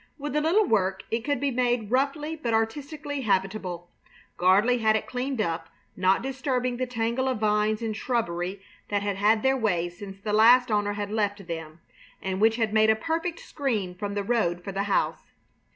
With 0.17 0.35
a 0.35 0.41
little 0.41 0.65
work 0.65 1.03
it 1.11 1.23
could 1.23 1.39
be 1.39 1.51
made 1.51 1.91
roughly 1.91 2.35
but 2.35 2.55
artistically 2.55 3.21
habitable. 3.21 3.87
Gardley 4.35 4.79
had 4.79 4.95
it 4.95 5.05
cleaned 5.05 5.39
up, 5.39 5.69
not 5.95 6.23
disturbing 6.23 6.77
the 6.77 6.87
tangle 6.87 7.27
of 7.27 7.37
vines 7.37 7.83
and 7.83 7.95
shrubbery 7.95 8.63
that 8.89 9.03
had 9.03 9.17
had 9.17 9.43
their 9.43 9.55
way 9.55 9.89
since 9.89 10.19
the 10.19 10.33
last 10.33 10.71
owner 10.71 10.93
had 10.93 11.11
left 11.11 11.45
them 11.45 11.81
and 12.19 12.41
which 12.41 12.55
had 12.55 12.73
made 12.73 12.89
a 12.89 12.95
perfect 12.95 13.41
screen 13.41 13.93
from 13.93 14.15
the 14.15 14.23
road 14.23 14.63
for 14.63 14.71
the 14.71 14.85
house. 14.89 15.33